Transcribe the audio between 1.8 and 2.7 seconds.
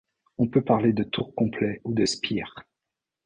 ou de spire.